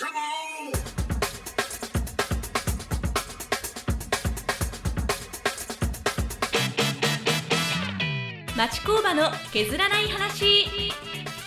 [0.00, 0.06] 町
[8.86, 10.90] 工場の削らない話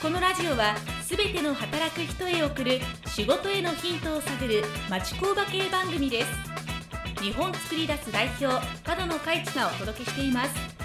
[0.01, 6.27] このラジオはすべての働く人へ送る仕事へのヒントを探る町工場系番組です。
[7.23, 10.82] 日本作り出す代表角野海地がお届けしています。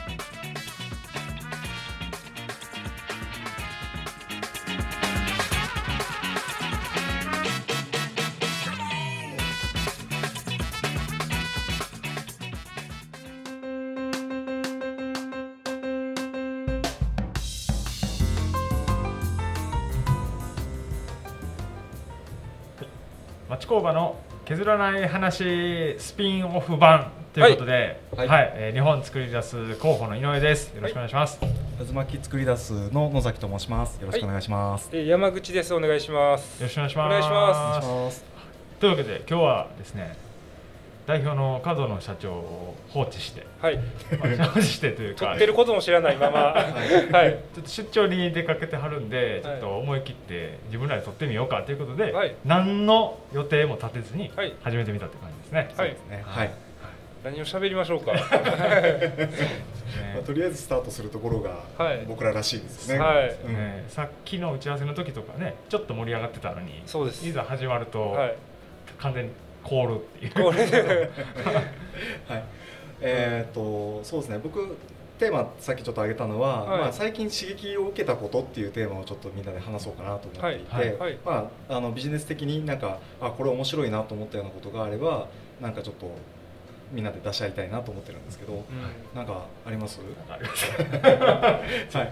[23.48, 30.74] 町工場の削らない話スピンオフ版ということで、はい、はい、えー、日本作り出す広報の井上です。
[30.74, 31.40] よろしくお願いします。
[31.78, 33.98] 渦巻き作り出すの野崎と申します。
[34.02, 34.94] よろしくお願いします。
[34.94, 35.74] はい、山口です。
[35.74, 36.60] お願いします。
[36.60, 37.06] よろしくお願いします。
[37.06, 38.24] お願いします。
[38.80, 40.14] というわけで今日はですね、
[41.08, 43.80] 代表の角野社長を放置して、はい、
[44.20, 54.30] 放置してというか、取ってることも知らないまま、 はい、ちょっと出張に出かけてはるんで、ちょっと思い切って自分らで取ってみようかということで、はい、何の予定も立てずに
[54.62, 55.70] 始めてみたって感じですね。
[55.78, 56.22] はい、ですね。
[56.26, 56.50] はい。
[57.24, 58.12] 何を喋りましょうか。
[58.12, 58.20] ま
[60.20, 61.64] あ、とりあえずスタートするところが
[62.06, 62.98] 僕ららしいですね。
[62.98, 63.54] はい、うん。
[63.54, 67.26] ね、さっきの打ち合わせの時とかね、ちょっと盛り上がってたのに、そうです。
[67.26, 68.36] いざ始まると、はい、
[68.98, 69.30] 完全に
[69.68, 70.46] 凍るっていう。
[72.28, 72.44] はい。
[73.00, 74.40] えっ、ー、とそうですね。
[74.42, 74.76] 僕
[75.18, 85.26] テーマさっきちょっと挙げたのは、はい、まあ、最近刺激を受けたことっていうテーマをちょっとみんなで話そうかなと思っていて、はいはい、まあ、あのビジネス的になんかあこれ面白いなと思ったようなことがあれば
[85.60, 86.08] なんかちょっと
[86.92, 88.62] みんなで出し合いたいなと思ってるんですけど、うん、
[89.14, 90.00] なんかあります？
[90.28, 90.70] あります。
[91.96, 92.10] はい、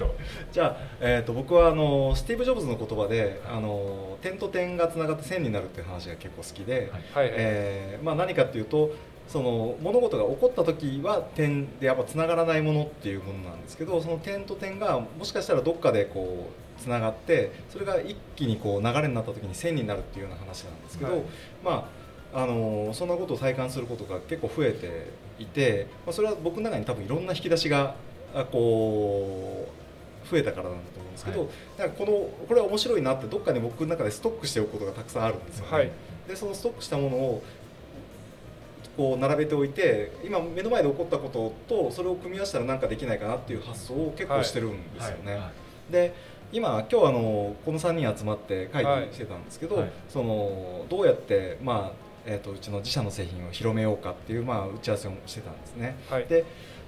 [0.52, 7.30] じゃあ、えーと、僕はあのスティーブ・ジョブズの言葉で、あの点と点がつながって線になるっていう話が結構好きで、はい。
[7.32, 8.90] えー、まあ、何かっていうと
[9.28, 16.48] その物事が起こった時は点でやっぱつながらないものっていうものなんですけどその点と点がもしかしたらどっかでこ
[16.78, 21.22] うつながってそれが一気にこう流れになった時に線になるっていうような話なんですけど、はい、
[21.64, 21.84] まあ
[22.36, 25.06] あのそんなことを体感することが結構増えて
[25.42, 27.94] いて、まあ、それは僕の中に多分いろんな引き出しが
[28.52, 29.66] こ
[30.26, 31.48] う増えたからなんだと思うんですけど、はい、
[31.78, 35.72] なんかこのこれは面白いなってどっかに僕の中でストックしておくことがたくさんあるんですよね。
[35.72, 35.90] はい、
[36.28, 37.42] でそのストックしたものを
[38.98, 45.32] こう並べておいて今目の前で起こったこととそれを組み合わせたら何かできないかなっていう発想を結構してるんですよね。
[45.32, 45.40] はい。
[45.40, 45.50] は
[45.88, 46.14] い、で
[46.52, 55.96] 今今日あのこの3人集まって会議してたんですけど、そのどうやってまあえーと、うちの自社の製品を広めようかっていう、まあ、打ち合わせをしてたんですね。
[56.10, 56.44] はい、で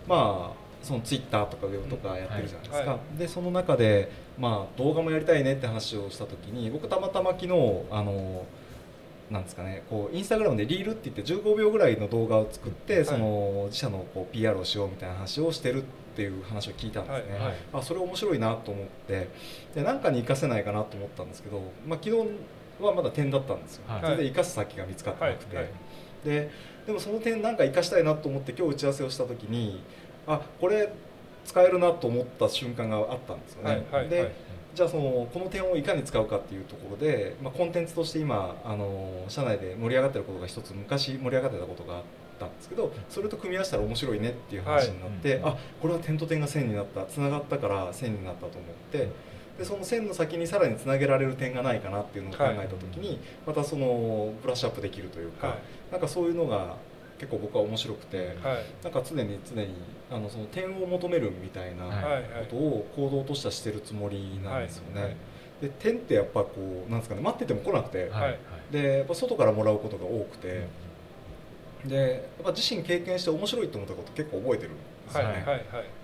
[0.06, 7.52] まあそのツイッターとかウェブとかやってるじゃないですか、はい、でその中で、まあ、動画もやりたいねって話をした時に僕たまたま昨日
[7.90, 8.46] あの
[9.30, 17.42] なんですかねこうインスタグラムでリールって言って15秒ぐらいの動画を作って、その自社のこう PR をしようみたいな話をしてるっていう話を聞いたんですね、はい。
[17.42, 19.28] はい、あそれ面白いなと思って
[19.74, 22.28] で何かに活かせないかなと思ったんですけど、まあ、昨日
[22.86, 25.64] はまだ点だったんですよ、はい、全然生かす先が見つかってなくて、はい。
[25.64, 25.74] はい、
[26.24, 26.50] で
[26.86, 29.82] でもその点なんか生かしたいなと思って今日打ち合わせをした時に
[30.26, 30.92] あこれ
[31.44, 33.84] 使えるなと思った瞬間があったんですよね。
[34.08, 34.34] で
[34.74, 42.02] じゃあそのこの点をいかに使うかっていうところで、まあ、コンテンツとして今あの社内で盛り上がってることが一つ昔盛り上がってたことがあっ
[42.38, 48.60] たんですけどそれと組み合わせたら面白いねっていう話になって、はい、あこれは点と点が線になったつながったから線になったと思っ
[48.92, 49.08] て。
[49.58, 55.56] でその線の先にさらにつなげられる点がないかなっていうのを考えた時に、またそのブラッシュアップできるというか、
[55.90, 56.76] なんかそういうのが
[57.18, 58.36] 結構僕は面白くて、
[58.84, 59.74] なんか常に常に
[60.10, 61.92] あのその点を求めるみたいなこ
[62.48, 65.16] とを行動としてはしてるつもりなんですよね。
[65.60, 68.10] で点ってやっぱこうなんですかね待ってても来なくて、
[68.70, 70.68] でやっぱ外からもらうことが多くて、
[71.84, 71.96] で
[72.36, 74.80] やっぱ自身経験して面白いと思ったこと結構覚えてるんで
[75.10, 75.44] すよね。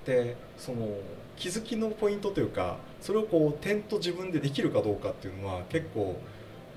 [0.05, 0.89] でその
[1.37, 6.17] 気づきのポイントというかそれをこう点と自分でできるかどうかっていうのは結構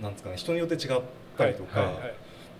[0.02, 1.02] なんですかね人によって違っ
[1.38, 2.14] たりとか、はいはいはい、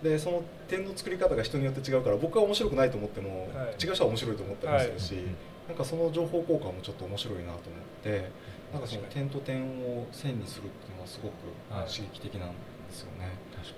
[0.04, 5.24] でその点の作り方が人によって違うから僕は面白くないと思っても、はい、違う人は面白いと思ったりもするし、はい、
[5.70, 7.62] なんかその情報交換もちょっと面白いなと思っ
[8.04, 8.32] て
[8.72, 12.56] なんかその点と点を線にするっていうのはすごく刺激的なんで
[12.92, 13.32] すよね。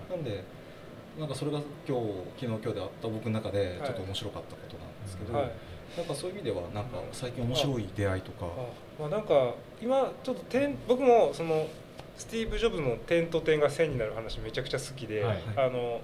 [0.09, 0.43] なんで
[1.19, 2.05] なんかそれが今日
[2.39, 5.33] 昨日今日であった僕の中でちょっと面白かったことなんですけど。
[5.37, 5.51] はい
[5.97, 8.45] なんかそういう意味ではなんか最近面白い出会いとか、
[8.99, 11.67] まあ、なんか今ちょっと点僕もその
[12.17, 16.01] スティーブ・ジョブズの点と点が線になる話めちゃくちゃ好きで、はい、あの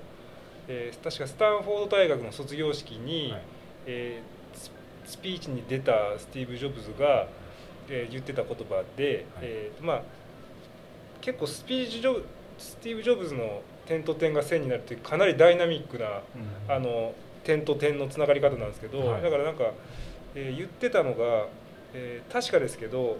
[0.68, 3.42] えー、確かスタンフォード大学の卒業式に、はい、
[3.86, 7.28] えー、スピーチに出たスティーブ・ジョブズが、
[7.90, 10.04] えー、言ってた言葉で、はい、えー、まあ、
[11.22, 12.24] 結構スピーチジョ
[12.58, 16.22] スティーブ・ジョブズの点と点が線になるってかなりダイナミックな、
[16.68, 17.14] うん、あの
[17.46, 19.72] 点と点のつながり方なんですけど、はい、だからなんか、
[20.34, 21.48] えー、言ってたのが、
[21.94, 23.18] えー、確かですけど、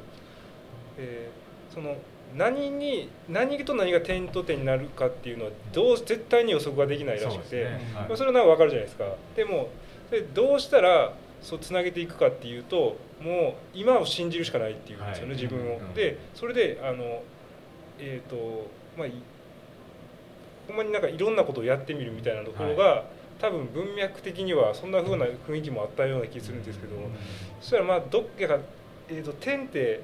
[0.98, 1.96] えー、その
[2.36, 7.64] 何に何と何が点と点になるかっていうのはどう絶対に予測ができないらしくて、ね。
[7.94, 9.06] はい、まあ、それはなんか分かるじゃないですか。
[9.36, 9.70] でも
[10.10, 15.80] でどうしたらそうつなげていくかっていうともう今を信じるしかないっていうんですよね、はい、自分を。
[15.94, 17.22] でそれであの
[18.00, 19.08] えっ、ー、とまあ
[20.68, 23.04] ほんまになんかいろんなことをやってみるみたいなところが、はい、
[23.40, 26.94] 多分文脈的にはそんなふうな雰囲気もあったような気するんですけど、
[27.60, 28.60] そしたらまあどっかが、
[29.10, 30.02] えーと、点って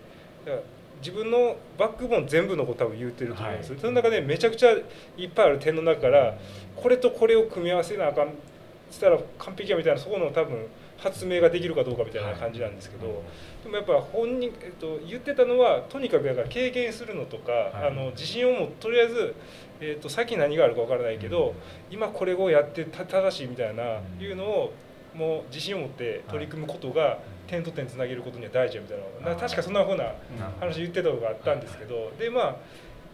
[1.02, 4.72] 自分のバックボーン全部のこと多分言うてると思うんです、はい、その中でめちゃくちゃ
[5.18, 6.38] いっぱいある点の中から
[6.76, 8.34] これとこれを組み合わせなあかん
[8.92, 10.68] したら完璧やみたいなそこの多分
[11.02, 19.36] 発明ができるかどうかみたいな感じなんですけど、はい、でもやっぱ本人、えっと、言ってたのはとにかくだから経験するのとか、はい、あの自信をもとりあえず、
[19.80, 21.54] えっと、先何があるか分からないけど、うん、
[21.94, 24.74] 今これをやって正しいみたいな、いうのを
[25.16, 29.36] もう自信を持って取り組むことが、点と点つなげることには大事やみたいな。
[29.36, 30.14] 確かそんなふうな
[30.60, 32.56] 話言ってたのがあったんですけど、でまあ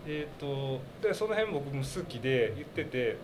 [0.09, 3.17] えーと、でその辺僕も好きで言ってて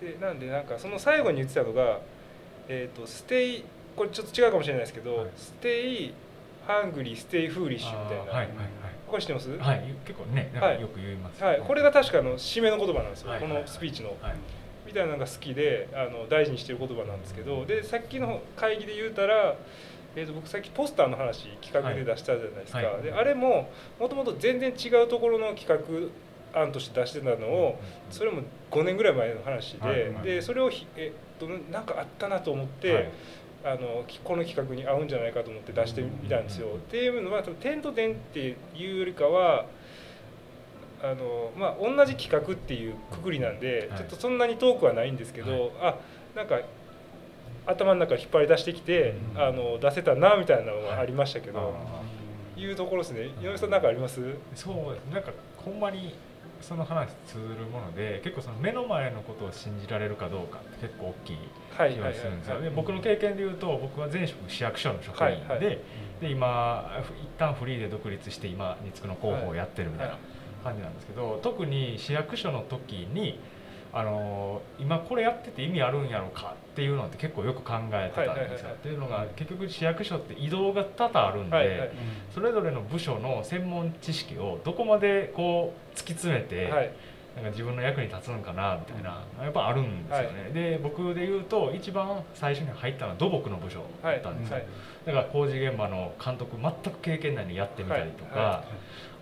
[0.00, 2.00] でなんでなんかその最後に言ってたのが
[2.68, 8.48] 「えーと、 Stay」これちょっと違うかもしれないですけど「Stay hungry, stay foolish」みたいな、はいはいはい、
[9.06, 9.56] これ知ってます？
[9.56, 14.16] はい結構ねはい、よく言います、はい、これが確かの締めの言葉なんですよ、はい、このスピーチの。
[14.20, 14.34] はい。
[14.84, 19.56] みたいなのが好きであの大事にしてる言葉なんですけどでさっきの会議で言うたら、
[20.16, 22.86] えー、と僕さっきポスターの話企画で出したじゃないですか、はい。
[22.94, 27.78] はい、であれももともと全然違うところの企画案として出してたのを
[28.10, 33.10] それも5年ぐらい前の話ではいはい、でそれをえっとなんかあったなと思って、はい、
[33.64, 36.68] あのこの企画に合うんじゃないかと思って出してみたんですよ。
[36.76, 39.66] っていうのは点と点っていうよりかは
[41.04, 45.96] あのまあ、同じ企画っていうくくりなんで、ちょっとそんなに遠くはないんですけど、はい、あ
[46.36, 46.60] なんか
[47.66, 51.72] 頭の中引っ張り出してきて、うん、あの出せたなみたいなのがありましたけど、は
[52.56, 53.30] い、いうところですね。
[53.42, 54.20] 井上さん何かあります？
[54.54, 56.14] そうなんかほんまに
[56.62, 65.80] その話通ずるもので結構その目の前のことを信じられるかどうかって結構大きい気がするんですよ、で僕の経験でいうと僕は前職市役所の職員ではいはい、で
[66.30, 70.18] 今一旦フリーで独立して今につくの広報をやってるみたいな。
[70.62, 73.40] 感じなんですけど特に市役所の時に
[73.94, 78.70] あの今これやってて意味あるんやろうかっていうのって結構よく考えてたんですよ。
[78.70, 81.90] っていうのが結局市役所って移動が多々あるんで、はいはい、
[82.34, 86.90] それぞれの部署の専門知識をどこまでこう突き詰めて、はい、
[87.34, 90.42] なんか自分の役に立つんかなみたいなやっぱあるんですよね。
[90.42, 94.58] はい、で僕で言うと一番最初に入ったのは土木の部署だったんですよ。
[95.06, 98.64] だから工事現場の監督全く経験内にやってみたりとか。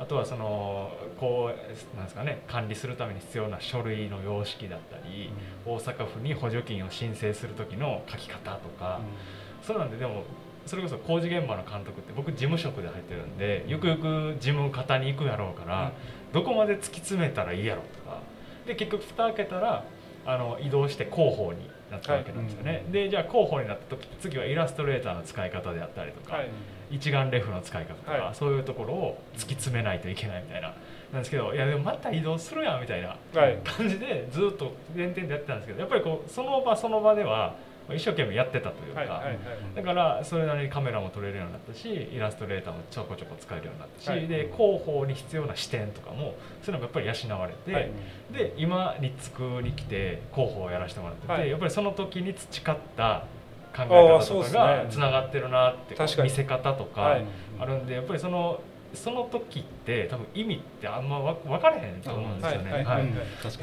[0.00, 5.30] あとはそのこうなんですかね管理するために必要な書類の様式だったり、
[5.66, 9.02] うん、大阪府に補助金を申請する時の書き方とか、
[9.60, 10.24] うん、そうなんででも
[10.64, 15.92] それこそ工事現場の監督って僕事務職で入ってるんでゆくゆく事務方に行くやろうから、
[16.32, 18.20] どこまで突き詰めたらいいやろとか。
[18.66, 19.84] で結局蓋開けたら
[20.26, 26.50] あの移動して広報になったわけなんですよね、はい、でじゃあ広報になった時次はイラストレーターの使い方であったりとか、はい、
[26.90, 30.74] 一眼レフの使い方とか、はい、そういうところを突き詰めないといけないみたいな
[31.12, 33.16] なんですけどいやでもまた移動するやんみたいな
[33.64, 37.56] 感じでずっと前々でやってたんですけどやっぱりこうその場その場では
[37.94, 39.22] 一生懸命やってたというか、
[39.74, 47.90] だからそれなりにカメラも撮れるようになったしイラストレーターもちょこちょこ使えるようになったし、はい、で広報に必要な視点とかもそういうのがやっぱり養われて、はい、
[48.32, 53.24] で今リッツクに来て広報をやらせてもらってて、はい、やっぱりその時に培った
[53.74, 57.18] 考え方とかがつながってるなって、ね、見せ方とか
[57.58, 58.60] あるんでやっぱりその
[58.94, 62.84] その時って多分意味ってあんま分からへんと思うんですよね。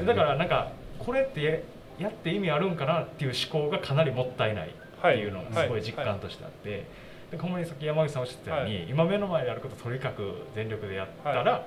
[0.06, 1.64] だからなんかこれって
[2.00, 6.86] やって意味あるんかなっていう思考がかなりもったいないっていうのがすごい実感としてあって。
[7.32, 11.64] でほんまにさっき山口さんおっしゃったように、はい、今目の前でやることとにかく全力でやったら、はい、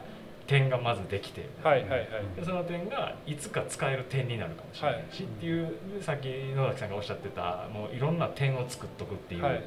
[0.47, 9.63] 点がまずできて、はいはいはい、でその点がいつか使える点になるかもしれないし、っていうさっき野崎さんがおっしゃってたもういろんな点を作っとくっていう。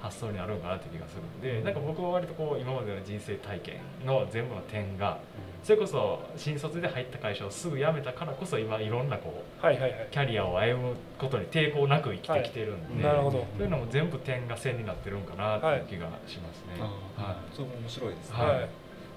[0.00, 5.18] 発想になるんかなって気がするんで、なんか僕は割とこう今までの人生体験の全部の点が、
[5.62, 13.46] それこそ新卒で入った会社をすぐ辞めたからこそ今いろんなこう、はいはいはい、キャリアを歩むことに抵抗なく生きてきてるんで、はい、なるほど。
[13.56, 16.80] そういうのも全部点が線になってるんかなっていう気がしますね。
[17.16, 18.68] はい、そう面白いですね、はい、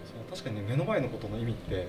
[0.06, 1.88] そう確かに、ね、目の前のことの意味って、はい、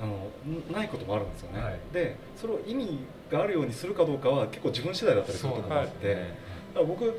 [0.00, 0.30] あの
[0.72, 6.38] ないこともあるんですよね、はい、でそれを意味があるようにするかどうかは結構自分次第だったりすると思って、ね、
[6.74, 7.18] だから僕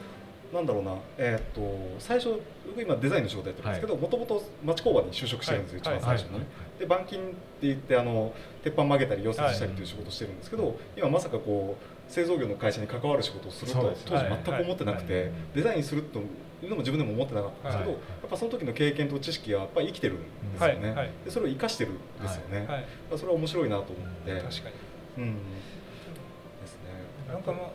[0.53, 1.62] なんだろうな、えー、っと
[2.00, 6.46] 最初僕今デザインの仕事やってるんですけどもともと町工場に就職してるんですよ、一番最初に、ね、
[6.79, 16.24] で板金って言ってあの鉄板曲げたり溶接したりという仕事をしてるんですけど、今まさかこう製造業の会社に関わる仕事をすると当時全く思ってなくて、デザインするとい
[16.65, 20.18] うのも自分でも思ってなかったんですけど、やっぱその時の経験と知識はやっぱり生きてるん
[20.53, 22.68] ですよね、でそれを生かしてるんですよね、
[23.15, 24.70] それは面白いなと思って、確か
[25.18, 26.89] に、うん、ですね。
[27.27, 27.70] なんかまあ、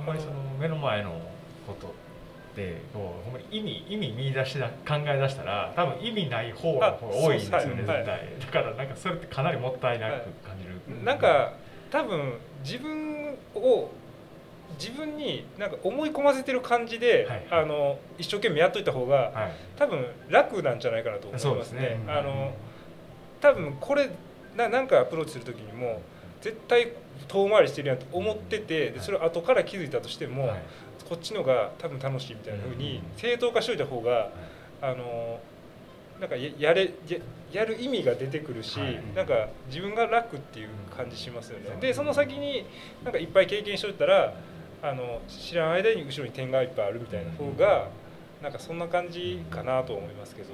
[0.00, 1.12] あんまりその目の前の
[1.66, 1.94] こと
[2.58, 11.54] ってこうほんまに意味意味見出しだ考え出したら多分意味ない方の方が多いんですよね絶対、だからなんかそれってかなりもったいなく感じる、はい、なんか
[11.90, 12.34] 多分
[12.64, 13.90] 自分を
[14.78, 21.64] 自分になんか思い込ませてる感じで、はい、あの一生懸命やっといた方が、はい、多分楽なんじゃないかなと思いますね。
[21.64, 22.00] すね。
[22.06, 22.52] あの
[23.40, 24.10] 多分これ
[24.56, 26.02] ななんかアプローチする時にも
[26.40, 26.92] 絶対
[27.26, 30.54] 遠回りしてるやんと思っててでそれを後から気づいたとしても、
[31.08, 34.30] こっちのが多分楽しいみたいなふうに正当化しといた方が
[34.80, 35.40] あの
[36.20, 36.92] なんかやれ
[37.52, 38.78] やる意味が出てくるし、
[39.14, 41.76] なんか自分が楽っていう感じしますよね。
[41.80, 42.66] でその先に
[43.04, 44.34] なんかいっぱい経験しといたら
[44.82, 47.88] あの知らん間に後ろに点がいっぱいあるみたいな方が
[48.42, 50.48] なんかそんな感じかなと思いますけど。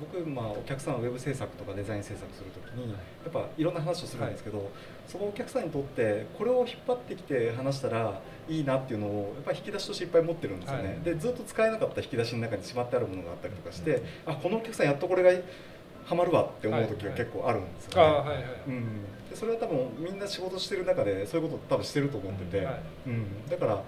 [0.00, 2.96] 僕、まあ、お客さんはウェブ制作とかデザイン制作する時にや
[3.28, 4.66] っぱいろんな話をするんですけど、はい、
[5.06, 15.30] そのお客さんにとってこれを引っ張ってきて話したらいいなっていうのをやっぱり引き出しとしていっぱい持ってるんですよね、はい、でずっと使えなかった引き出しの中にしまってあるものがあったりとかして、うん、あこのお客さんやっとこれが
[16.04, 22.66] ハマるわって思う時が結構あるんですよね、はいはい、うん、でそれは多分みんな仕事してる中でそういうこと多分してると思ってて、
[23.06, 23.82] うん、だから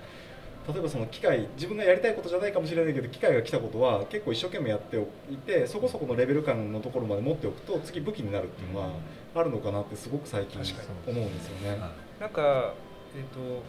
[0.72, 8.90] 例えばその機械自分がやりたいことじゃないかもしれないけど機械が来たことは結構一生懸命やっておいてそこそこのレベル感のところまで持っておくと次武器になるっていうのは
[9.34, 11.78] あるのかなってすごく最近思うんですよね。
[12.20, 12.74] なんか、
[13.16, 13.62] えーと、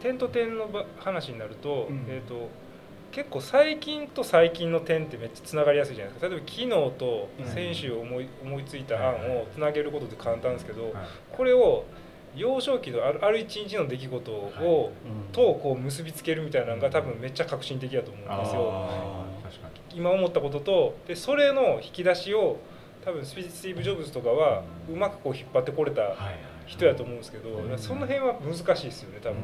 [0.00, 2.48] 点と点の話になると,、えーと、
[3.10, 6.28] 結構最近と最近の点ってめっちゃつながりやすいじゃないですか。
[6.28, 10.94] 例えば昨日と先週思い,、思いついた案をつなげることって簡単ですけど、
[11.32, 11.84] これを
[12.36, 14.92] 幼少期のあるある一日の出来事を、
[15.32, 18.90] とこう結びつけるみたいなのが多分めっちゃ革新的だと思うんですよ。
[19.94, 22.58] 今思ったこととでそれの引き出しを
[23.02, 24.62] 多分スティーブ・ジョブズとかは
[24.92, 26.14] うまくこう引っ張ってこれた
[26.66, 29.36] 人やと思うんですけど、その辺は難しいですよね多分、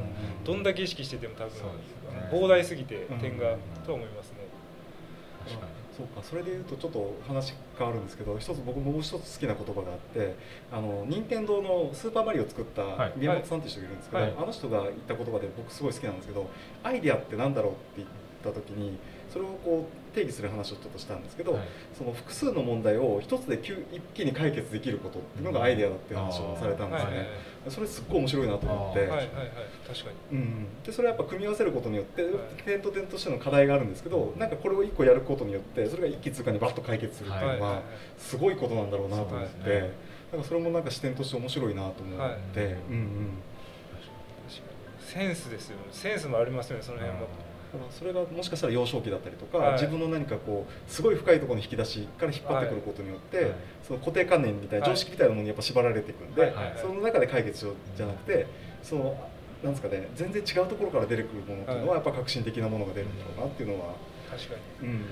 [0.44, 1.52] どんだけ意識してても多分、
[2.30, 3.56] 膨大すぎて点が、
[3.86, 4.36] と思いますね。
[6.02, 10.34] そうかそれでいうとちょっと話変わるんですけど一つ僕もう一つ好きな言葉があって
[10.72, 16.48] あの任天堂の「スーパーマリオ」を作った宮本さんっていう人がいるんですけど、はい、あの人が言った言葉で僕すごい好きなんですけど
[16.82, 18.08] アイデアって何だろうって言っ
[18.42, 18.98] た時に
[19.32, 21.62] それをこう定義する話をちょっとしたんですけど、はい、
[21.96, 23.72] その複数の問題を一つで一
[24.12, 27.28] 気に解決できることっていうのがアイデアだっていう話をされたんですね、
[27.68, 29.08] それすっごい面白いなと思って、はい。
[29.08, 29.18] はい。
[29.18, 29.28] はい、
[29.88, 32.26] 確かに、うん、でそれはやっぱ組み合わせることによって、
[32.64, 37.82] 点と点としての課題があるんですけどなんかこれを一個やることによってそれが一気通過にバッと解決するっていうのは
[38.18, 39.90] すごいことなんだろうなと思って、
[40.30, 43.30] なんかそれもなんか視点として面白いなと思って、うんうん。
[45.00, 45.82] センスですよね。
[45.90, 47.26] センスもありますよねその辺も。
[47.90, 53.54] それがもしかしたら幼少期だったりとか、はい、自分の何かこうすごい深いところの引き出しから引っ張ってくることによって、はい、
[53.86, 58.46] その固定観念みたいな常識みたいなものにやっぱ縛られていくんで、はい、その中で解決しようじゃなくて
[58.82, 59.16] その
[59.62, 63.94] なんですかね全然違うところから出てくるものっていうのはやっぱ革新的なものが出るんだろうなっていうのは。
[64.30, 65.04] 確かに、うん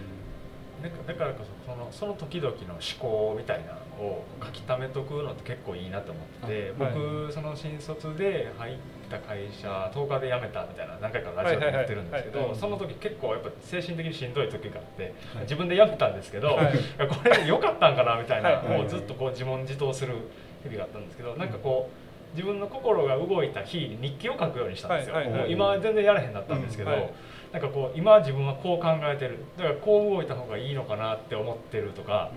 [1.07, 8.77] だからこそそのその時々の思考みたいなのを書き溜めとくのって結構いいなと思ってて、僕その新卒で入っ
[9.11, 20.15] た会社10日で辞めたみたいな何回かラジオで言ってるんですけどその時結構やっぱ精神的にしんどい時があって、自分で辞めたんですけど、これ良かったんかなみたいなもうずっとこう自問自答する
[20.63, 21.91] 日々があったんですけどなんかこ
[22.35, 25.17] う自分の心が動いた日に日記を書くようにしたんですよ。
[25.49, 27.13] 今は全然やらへんなったんですけど、
[27.53, 29.39] なんかこう今自分はこう考えてる。
[29.57, 32.31] だからこう動いた方がいいのかなって思ってるとか、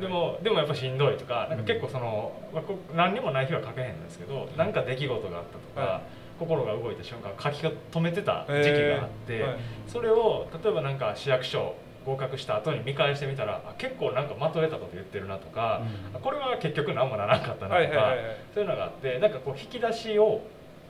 [0.00, 1.46] でもでもやっぱしんどいとか。
[1.48, 2.62] なんか結構その、まあ、
[2.94, 6.02] 何にもない日は書けへんですけど何か出来事があったとか、
[6.38, 9.44] 心が動いた瞬間書きが止めてた時期があって、
[9.86, 11.74] それを例えばなんか市役所
[12.06, 15.82] 合格した後に見返してみたら結構なんかまとえたこと言ってるなとか、
[16.14, 18.14] うん、これは結局何もならなかったなとか、
[18.54, 20.40] そういうのがあってなんかこう引き出しを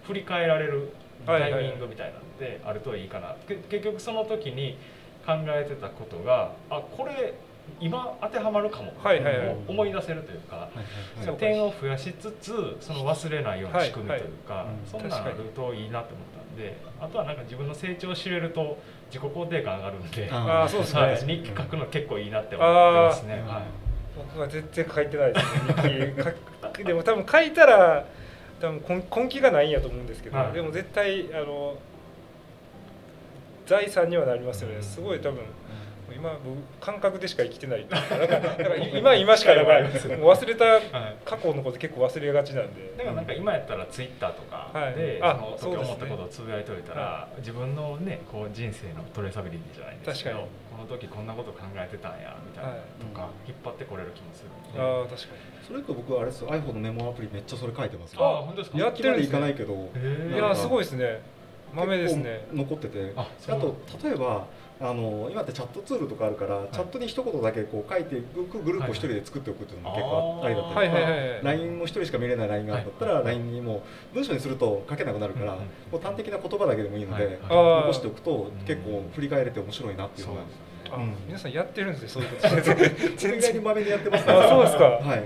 [0.04, 0.92] 振り返られる
[1.26, 4.78] タイミングみたいなのであるといいかな、結局その時に
[5.26, 7.34] 考えてたことがあこれ
[7.78, 10.76] 今当てはまるかも、はいはいはい、思い出せるというか、はい
[11.18, 23.34] はいはい、点を増やしつつその忘れないような仕組みというか、はいはいそんなんあるといいなと思ったんであとはなんか自分の成長を知れると自己肯定感上がるんであそうですね、はい、日記書くの結構いいなって思ってますね。
[23.46, 23.62] はい、
[24.16, 25.46] 僕は全然書いてないです
[25.86, 26.14] ね。
[26.72, 26.84] 日記。
[26.84, 28.06] でも多分書いたら
[28.60, 31.78] 多分根気がないんやと思うんですけど、はい、でも絶対あの
[33.66, 34.82] 財産にはなりますよね。
[34.82, 35.42] すごい多分
[36.14, 40.80] 今僕感覚でしか生きてないだか ら今今しかだから忘れた
[41.24, 42.92] 過去のこと結構忘れがちなんで。
[42.96, 50.46] だからなんか今やったらツイッターとかで、はい、その時思ったことをつぶやいといたら、はい、自分のねこう人生のトレーサビリティじゃないですけどこ
[50.80, 52.78] の時こんなこと考えてたんやみたいなと
[53.14, 54.80] か、引っ張ってこれる気もするんで。
[54.80, 55.66] あ確かに。
[55.66, 58.78] それと僕はあれです iPhone のメモアプリめっちゃそれ書いてますあ本当ですか？
[58.78, 59.74] やってるんいかないけど。
[59.74, 61.22] いやすごいですね。
[61.74, 62.46] 豆ですね。
[62.52, 63.12] 残ってて。
[63.16, 64.46] あと例えば
[64.82, 71.00] あの今ってチャットツールとかあるから、はい、チャットに一言だけこう書いていくグループを一人で作っておくっていうのも結構ありだったりとか、
[71.42, 73.82] LINE も一人しか見れない LINE があったら LINE にも
[74.14, 75.60] 文章にすると書けなくなるから、も
[75.92, 80.40] う端的な言葉だけでもいいので、残しておくと結構振り返れて面白いなっていうのが。
[80.92, 82.48] あ、うん、皆さんやってるんですね、そういうこと。
[83.16, 84.84] 全然にまめにやってます あ、そうですか。
[84.84, 85.22] はい。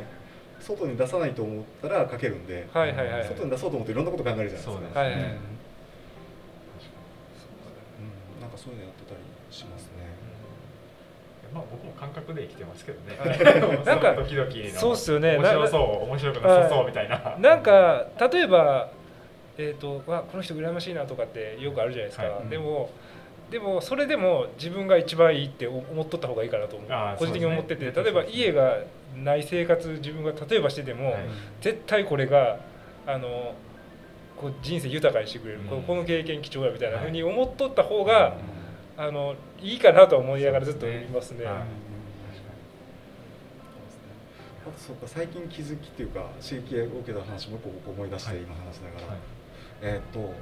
[0.60, 5.00] 外に出さないと思ったら書けるんで、はいはいはい、外に出そうと思っていろんなこと考えるじゃないですか。
[5.00, 5.20] はいはい、うん、
[8.40, 9.88] なんかそういうのやってたりしますね。
[11.54, 13.16] まあ僕も感覚で生きてますけどね。
[13.86, 15.36] なんか時々そうっすよね。
[15.38, 17.36] 面白そう面白くなさそうみたいな。
[17.38, 18.90] なんか例えば
[19.56, 22.24] えっ、ー、とわこの人羨ましいなとかってよくあるじゃないですか。
[22.24, 22.90] はい、でも。
[23.50, 28.78] でもそれでも自分が一番いいって思っとった方がいいかなと思う個人的に思ってて、ね、例えば家が
[29.22, 31.24] ない生活自分が例えばしてても、はい、
[31.60, 32.58] 絶対これが
[33.06, 33.54] あの
[34.40, 38.53] こう人生豊かにしてくれる、うん、この経験貴重やみたいなふうに思っとった方が、はい
[38.96, 41.44] あのいいかなと思いながらずっといますね。
[41.46, 41.64] あ
[44.70, 49.18] とそうか最近気づきっていうか刺激を受けた話もう一個思い出して今話しながら、はい、
[49.82, 50.32] えっ、と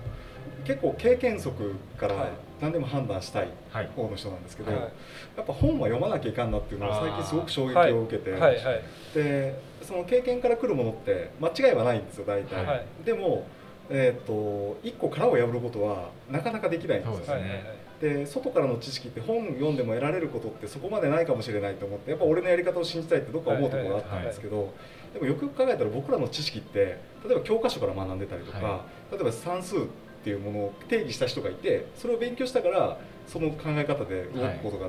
[0.64, 2.30] 結構経験則から
[2.61, 3.49] 何でも判断したい
[3.97, 8.40] 方の人なんですけど、はい、やっぱ本は読まなきゃいかんなっていうのを最近すごく衝撃を受けて、はい。
[8.40, 8.82] はい、
[9.14, 12.87] でその経験から来るものって間違いはないんですよ大体。
[13.04, 13.44] でも
[13.90, 17.37] えーと、一個殻を破ることはなかなかできないんですよ。
[17.37, 17.81] ね。
[18.02, 24.75] で外からの知識って本読んでも得られることってそこまでないかもしれないと思ってやっぱ俺のやり方を信じたいってどっか思うところがあったんですけど
[25.14, 29.79] でもよく考えたら僕らの知識って例えば教科書から学んでたりとか、はい、例えば算数っ
[30.24, 32.98] ていうものを定義した人がいてそれを勉強したから
[33.29, 34.88] その考え方で動くことが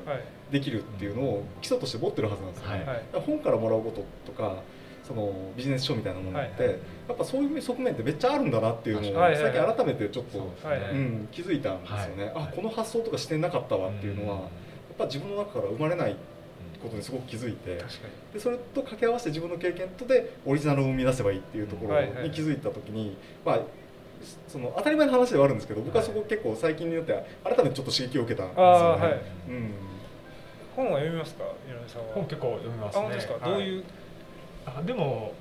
[0.51, 2.83] できるっていうのを基礎として持ってるはずなんですよね。
[2.83, 4.63] はい、本からもらうこととか
[5.07, 14.47] そのビジネス書みたいなものって、はいやっぱそういう側面ってめっちゃあるんだなっていうのを最近改めてちょっと、うん、気づいたんですよね、あこの発想とかしてなかったわっていうのは、やっ
[14.97, 16.15] ぱ自分の中から生まれない
[16.81, 17.83] ことにすごく気づいて
[18.33, 23.59] でそれと掛け合わせて自分の経験とでオリジナルを生み出せばいいっていうところに気づいた時に、まあ
[24.47, 29.05] その当たり前の話ではあるんですけど僕はそこ結構最近によっては改めてちょっと刺激を受けたんですよね。
[29.05, 29.71] はいうん、
[30.77, 31.43] 本は読みますか？
[31.43, 32.13] 井上さんは。
[32.13, 33.37] 本結構読みますね。
[33.43, 33.83] どういう
[34.65, 35.33] あでも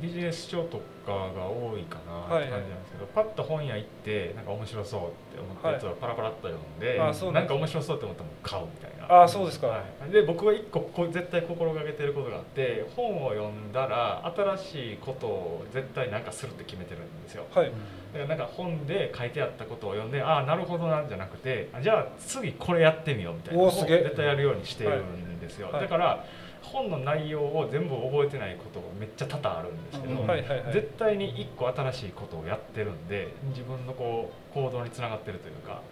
[0.00, 9.00] ビジネス書とかが多いかなって感じなんですけど、はいはい、パッと本屋行ってなんか面白そうって思ったやつをパラパラっと読んで、はい、なんか面白そうって思ったら買うみたいな。
[9.22, 17.78] あそうですか、はい、で僕は一個こ絶対心がけてることがあって本を読んだら新しいことを絶対なんかするって決めてるんですよ、はい、だか
[18.18, 26.24] らなんか本で書いてあったことを読んでああなるほどなんじゃなくてじゃあ次これやってみようみたいな絶対やるようにしてるんですよ、だから
[26.72, 35.82] 本の内容を全部覚えてないことがめっちゃ多々あるんですけど、絶対に1個新しいことをやってるんで自分のこう行動につながってるというか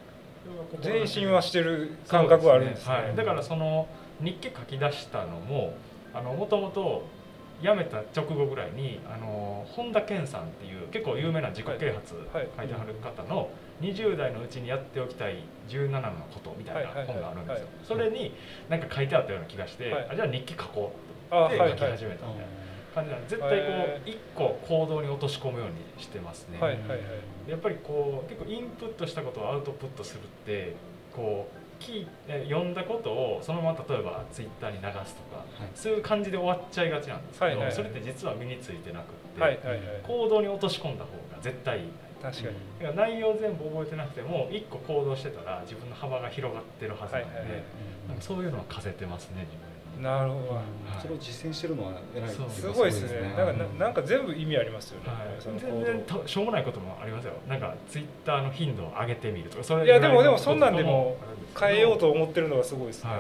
[0.83, 3.03] 前進はしてる感覚はあるんですね、ね。
[3.03, 3.89] はい、だからその
[4.21, 5.75] 日記書き出したのも
[6.15, 7.05] もともと
[7.61, 16.01] 辞めた直後ぐらいにあの本田健さんっていう結構有名な自己啓発書いてはる方の20代のうちにやっておきたい17の
[16.33, 17.69] ことみたいな本があるんですよ。
[17.85, 18.33] それに
[18.69, 20.93] 何か書いてあったような気がして、あじゃあ日記書こ
[21.31, 22.59] うって書き始めたみたいな
[22.95, 23.67] 感じなんで絶対こ
[24.07, 26.59] う一個行動に落とし込むようにしてますね、
[27.49, 30.75] やっぱりこう結構インプットしたことをアウトプットするって
[31.15, 32.07] こう聞
[32.49, 41.89] 読んだことをそのまま例えばツイッターに流すとか、はい、そういう感じで終わっちゃいがちなんですけど、それって実は身についてなくて、はいはいはい、行動に落とし込んだ方が絶対いい。
[42.23, 42.97] 確かに。
[42.97, 47.63] 内容全部覚えてなくても一個行動してたら自分の幅が広がってるはずなので、
[48.21, 50.65] そういうのは課せてますね自分なるほど、はい、
[51.03, 53.35] それを実践してるのは偉いすごいですね。
[53.37, 57.33] なんかなんか全部意味ありますよね、はい、全然しょうもないこともありますよ。
[57.49, 61.17] なんかツイッターの頻度を上げてみるとかそれいやでもでもそんなんでも
[61.59, 63.11] 変えようと思ってるのがすごいですね、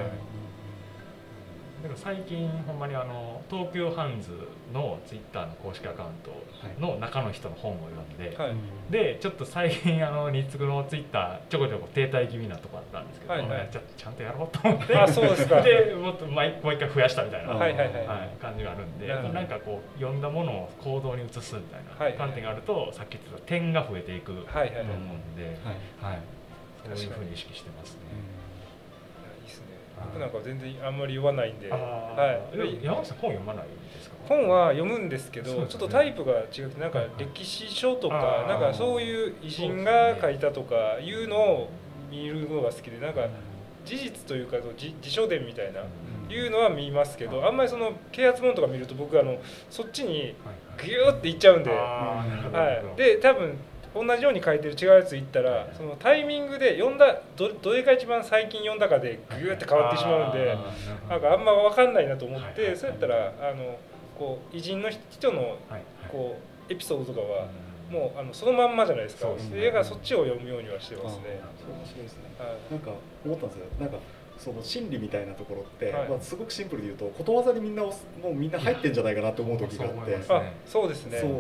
[1.79, 4.31] はいでも最近ほんまにあの東急ハンズ
[4.73, 8.57] のツイッターの公式アカウントの中の人の本を読んで、はい、
[8.91, 15.63] でちょっと最近あの日ツのツイッターちょこちょこ停滞気味なとこあったんですけど、はいはい、ちちゃんとやろうと思ってあそうですか。
[15.63, 18.07] でもっともう一回増やしたみたいな、はいはいはい。
[18.07, 25.45] はい、感じがあるんで、なんかこう読んだものを行動に移すみたいな観点があると、さっき言ってた点が増えていくと思うんで。
[26.01, 26.19] はい、はい
[26.85, 28.38] そういうふうに意識してますね。
[30.05, 32.85] 僕なんか全然あんまり読まないんで、はい。
[32.85, 34.17] 山口さん本読まないですか？
[34.29, 41.71] 本は読むんですけど、ね、ちょっとタイプが違ってなんか歴史書とかなんかそういう偉人が書いたとかいうのを
[42.11, 43.27] 見るのが好きでなんか
[43.85, 45.83] 事実というか辞書伝みたいな。
[46.31, 49.39] いうのは見ますけどあんまりその啓発本とか見ると僕あの
[49.71, 50.35] そっちに
[50.79, 53.57] ギューっていっちゃうんで、はい、で多分
[53.95, 60.57] 同じように書いてる違うやつ言ったらそのタイミングで読んだどどれが一番最近読んだかでグーって変わってしまうんで
[61.09, 63.79] なんかあんま分かんないなと思ってそうやったらあの
[64.19, 65.57] こう偉人の人の
[66.11, 67.47] こうエピソードとかは
[67.91, 69.29] もうあのそのまんまじゃないですか。
[69.39, 71.41] それからそっちを読むようにはしてますね。
[71.57, 72.25] そうですね、
[72.71, 72.91] なんか
[73.25, 73.65] 思ったんですよ。
[73.81, 73.97] なんか
[74.37, 77.93] その心理みたいなところって、はい、まあ、すごくシンプルで言うとことわざにみんなも
[78.25, 80.19] うみんな入ってんじゃないかなって思う時があって、
[80.67, 81.19] そうですね。
[81.19, 81.31] そう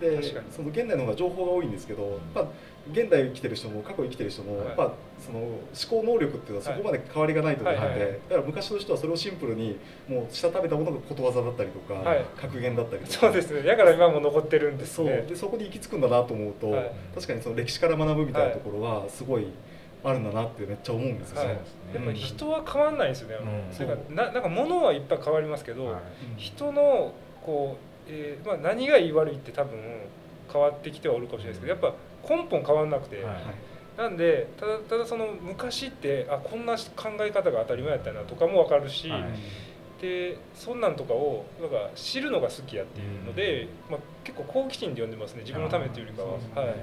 [0.00, 2.44] でその現代の方が情報が多いんですけど、まあ、
[2.90, 4.92] 現代生きてる人も過去生きてる人も、やっぱ
[5.24, 5.58] その思
[5.88, 12.02] 考能力っていうのはそこまで変わりがないと思って、だから昔の人はそれをシンプルにもうした食べたものがことわざだったりとか、
[12.36, 13.12] 格言だったりとか。
[13.12, 13.62] そうですね。
[13.62, 15.28] だから今も残ってるんです、ね、そう。
[15.28, 16.72] でそこに行き着くんだなと思うと、
[17.14, 19.46] 確かにその歴史から学ぶみたいなところはすごい。
[20.04, 21.54] あるんだなってめっちゃ思うんですよね、はい、
[21.94, 23.36] やっぱり人は変わんないですよね、
[23.70, 26.00] うん、それからななんか物はいっぱい変わりますけど、はい、
[26.38, 27.12] 人の
[27.44, 29.78] こう、えーまあ、何がいい悪いって多分
[30.52, 31.94] 変わってきてはおるかもしれないですけどやっぱ
[32.28, 33.36] 根本変わんなくて、はい、
[33.98, 39.10] なんでただただその昔ってあこんな考え方が当たり前やったなとかも分かるし、
[40.00, 46.66] でそんなんとかをなんか知るのが好きやっていうので、まあ、結構好奇心で読んでますね自分のためというよりかは。
[46.66, 46.74] はい。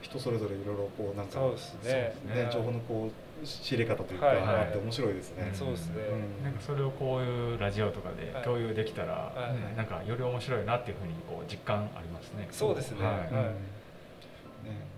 [0.00, 2.14] 人それぞれいろいろこうなんかそうですね。
[2.24, 2.50] ね。
[2.52, 4.42] 情報のこう仕入れ方というか、はいは
[4.74, 5.50] い、面白いですね。
[5.52, 5.94] そうですね、
[6.38, 12.48] うん、なんかそれをこういうラジオとかで共有できたら、はい、なんかより面白いなっていうふうにこう実感ありますね。
[12.50, 13.04] そうですね。
[13.04, 13.58] はい、ね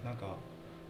[0.05, 0.37] なんか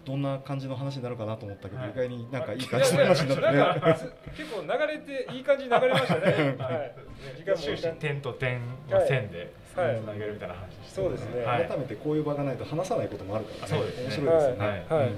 [0.04, 4.12] どんな感じの話になるかなと思ったけど、意外になんかいい感じの話になってね。
[4.36, 6.56] 結構流れていい感じに流れましたね。
[6.58, 6.94] はい。
[7.36, 9.60] 時間も点と点の線で。
[9.70, 14.66] つなげるみたいな話そうですね、改めてこういう場がないと話さないこともあるから、そうです、面白いですね。
[14.88, 15.10] はい、はい、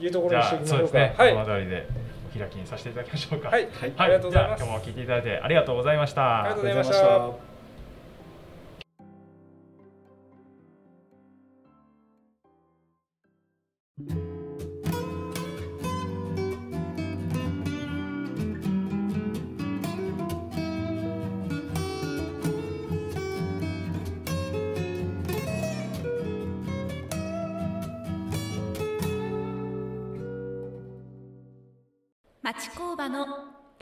[0.00, 0.98] いうところにしておきましょうか。
[0.98, 1.88] はい、この辺りで
[2.34, 3.48] お開きにさせていただきましょうか。
[3.50, 4.64] はい、はい、ありがとうございます。
[4.64, 6.40] 今日も聞いていただいてありがとうございました。
[6.40, 7.53] ありがとうございました。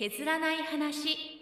[0.03, 1.42] 削らない話。